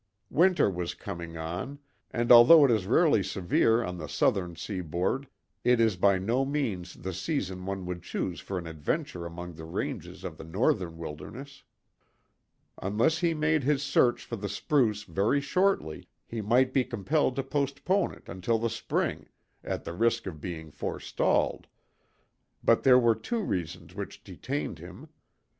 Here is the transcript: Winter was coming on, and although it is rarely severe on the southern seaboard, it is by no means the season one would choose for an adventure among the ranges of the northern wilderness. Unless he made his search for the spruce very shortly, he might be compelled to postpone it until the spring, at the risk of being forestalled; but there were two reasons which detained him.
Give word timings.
Winter 0.31 0.67
was 0.67 0.95
coming 0.95 1.37
on, 1.37 1.77
and 2.09 2.31
although 2.31 2.65
it 2.65 2.71
is 2.71 2.87
rarely 2.87 3.21
severe 3.21 3.83
on 3.83 3.99
the 3.99 4.09
southern 4.09 4.55
seaboard, 4.55 5.27
it 5.63 5.79
is 5.79 5.95
by 5.95 6.17
no 6.17 6.43
means 6.43 6.95
the 6.95 7.13
season 7.13 7.67
one 7.67 7.85
would 7.85 8.01
choose 8.01 8.39
for 8.39 8.57
an 8.57 8.65
adventure 8.65 9.27
among 9.27 9.53
the 9.53 9.63
ranges 9.63 10.23
of 10.23 10.37
the 10.37 10.43
northern 10.43 10.97
wilderness. 10.97 11.61
Unless 12.81 13.19
he 13.19 13.35
made 13.35 13.61
his 13.63 13.83
search 13.83 14.25
for 14.25 14.37
the 14.37 14.49
spruce 14.49 15.03
very 15.03 15.39
shortly, 15.39 16.07
he 16.25 16.41
might 16.41 16.73
be 16.73 16.83
compelled 16.83 17.35
to 17.35 17.43
postpone 17.43 18.11
it 18.15 18.27
until 18.27 18.57
the 18.57 18.71
spring, 18.71 19.29
at 19.63 19.83
the 19.83 19.93
risk 19.93 20.25
of 20.25 20.41
being 20.41 20.71
forestalled; 20.71 21.67
but 22.63 22.81
there 22.81 22.97
were 22.97 23.13
two 23.13 23.43
reasons 23.43 23.93
which 23.93 24.23
detained 24.23 24.79
him. 24.79 25.09